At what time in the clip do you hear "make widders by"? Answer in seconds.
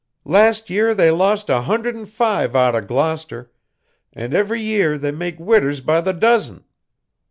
5.11-6.01